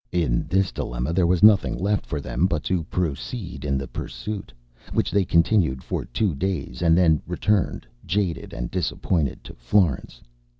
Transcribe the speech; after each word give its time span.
In 0.11 0.47
this 0.49 0.71
dilemma 0.71 1.13
there 1.13 1.27
was 1.27 1.43
nothing 1.43 1.77
left 1.77 2.07
for 2.07 2.19
them 2.19 2.47
but 2.47 2.63
to 2.63 2.85
proceed 2.85 3.63
in 3.63 3.77
the 3.77 3.87
pursuit, 3.87 4.51
which 4.93 5.11
they 5.11 5.23
continued 5.23 5.83
for 5.83 6.05
two 6.05 6.33
days, 6.33 6.81
and 6.81 6.97
then 6.97 7.21
returned, 7.27 7.85
jaded 8.03 8.51
and 8.51 8.71
disappointed, 8.71 9.43
to 9.43 9.53
Florence. 9.53 10.19